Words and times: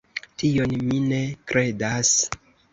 Tion 0.43 0.73
mi 0.87 0.97
ne 1.13 1.21
kredas. 1.53 2.19